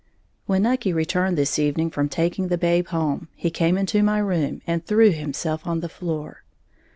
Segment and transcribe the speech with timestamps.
[0.47, 4.63] When Nucky returned this evening from taking the babe home, he came into my room,
[4.65, 6.41] and threw himself on the floor.